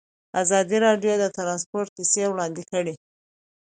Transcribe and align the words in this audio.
ازادي 0.41 0.77
راډیو 0.85 1.13
د 1.19 1.25
ترانسپورټ 1.37 1.87
کیسې 1.97 2.23
وړاندې 2.29 2.63
کړي. 2.71 2.93